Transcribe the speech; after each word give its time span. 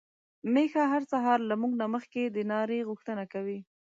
ميښه 0.53 0.83
هر 0.91 1.01
سهار 1.11 1.39
له 1.49 1.55
موږ 1.61 1.73
نه 1.81 1.87
مخکې 1.95 2.21
د 2.25 2.37
ناري 2.51 2.79
غوښتنه 2.89 3.23
کوي. 3.33 3.59